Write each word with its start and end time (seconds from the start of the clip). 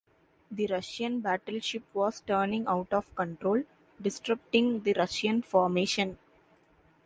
The 0.49 0.65
Russian 0.65 1.19
battleship 1.19 1.83
was 1.93 2.21
turning 2.21 2.65
out 2.65 2.91
of 2.91 3.13
control, 3.13 3.63
disrupting 4.01 4.81
the 4.81 4.93
Russian 4.93 5.43
formation. 5.43 6.17